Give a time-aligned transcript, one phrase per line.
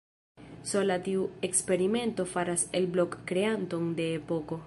[0.69, 4.59] Sola tiu eksperimento faras el Blok kreanton de epoko.